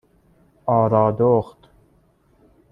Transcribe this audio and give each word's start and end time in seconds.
آرادخت 0.65 1.69